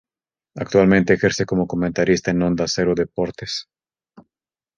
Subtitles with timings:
[0.55, 3.69] Actualmente ejerce como comentarista en Onda Cero Deportes.